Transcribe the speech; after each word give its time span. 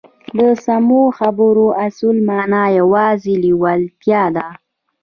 د 0.37 0.39
سمو 0.63 1.03
خبرو 1.17 1.67
اصلي 1.85 2.21
مانا 2.29 2.63
یوازې 2.79 3.33
لېوالتیا 3.43 4.23
ده 4.35 4.47